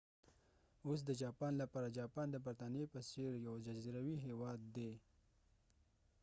[0.87, 4.91] اوس د جاپان لپاره جاپان د برطانیې په څیر یو جزیروي هیواد دي